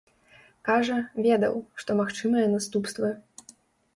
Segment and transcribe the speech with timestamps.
[0.67, 0.95] Кажа,
[1.25, 3.13] ведаў, што магчымыя наступствы.